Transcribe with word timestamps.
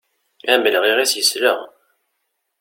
Amelɣiɣ-is 0.53 1.13
yesleɣ. 1.17 1.59